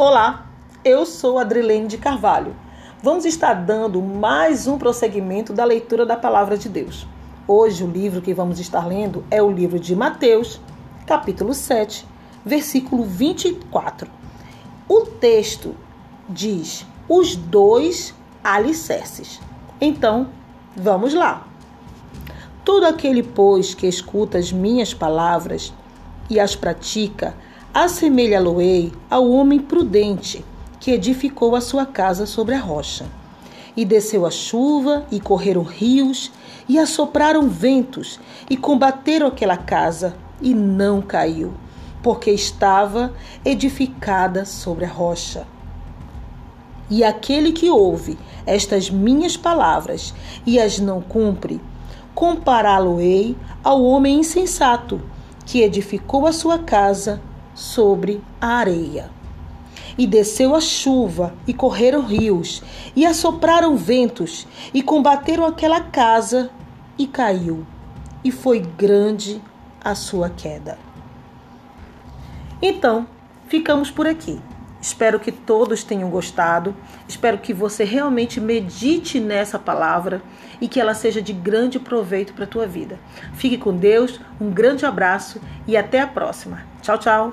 [0.00, 0.46] Olá,
[0.84, 2.54] eu sou Adrilene de Carvalho.
[3.02, 7.04] Vamos estar dando mais um prosseguimento da leitura da palavra de Deus.
[7.48, 10.60] Hoje o livro que vamos estar lendo é o livro de Mateus,
[11.04, 12.06] capítulo 7,
[12.46, 14.08] versículo 24.
[14.88, 15.74] O texto
[16.28, 19.40] diz: os dois alicerces.
[19.80, 20.28] Então,
[20.76, 21.44] vamos lá.
[22.64, 25.74] Todo aquele, pois, que escuta as minhas palavras
[26.30, 27.34] e as pratica,
[27.84, 30.44] assemelha-lo-ei ao homem prudente
[30.80, 33.06] que edificou a sua casa sobre a rocha.
[33.76, 36.32] E desceu a chuva, e correram rios,
[36.68, 38.18] e assopraram ventos,
[38.50, 41.52] e combateram aquela casa, e não caiu,
[42.02, 43.12] porque estava
[43.44, 45.46] edificada sobre a rocha.
[46.90, 50.12] E aquele que ouve estas minhas palavras
[50.44, 51.60] e as não cumpre,
[52.12, 55.00] compará-lo-ei ao homem insensato,
[55.46, 57.20] que edificou a sua casa
[57.58, 59.10] sobre a areia.
[59.98, 62.62] E desceu a chuva, e correram rios,
[62.94, 66.50] e assopraram ventos, e combateram aquela casa,
[66.96, 67.66] e caiu,
[68.22, 69.42] e foi grande
[69.82, 70.78] a sua queda.
[72.62, 73.08] Então,
[73.48, 74.38] ficamos por aqui.
[74.80, 76.74] Espero que todos tenham gostado.
[77.08, 80.22] Espero que você realmente medite nessa palavra
[80.60, 82.98] e que ela seja de grande proveito para a tua vida.
[83.34, 86.62] Fique com Deus, um grande abraço e até a próxima.
[86.82, 87.30] Tchau, tchau.